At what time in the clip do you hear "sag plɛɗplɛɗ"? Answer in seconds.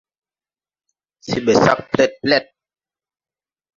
1.63-2.45